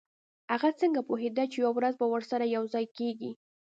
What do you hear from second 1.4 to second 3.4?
چې یوه ورځ به ورسره یوځای کیږي